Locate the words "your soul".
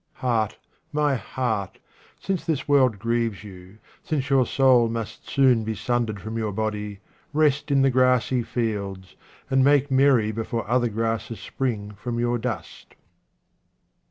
4.31-4.89